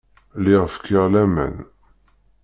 Lliɣ 0.39 0.63
fkiɣ 0.75 1.03
laman. 1.13 1.55